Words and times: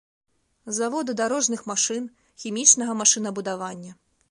Заводы 0.77 1.15
дарожных 1.19 1.61
машын, 1.73 2.09
хімічнага 2.45 2.99
машынабудавання. 3.05 3.97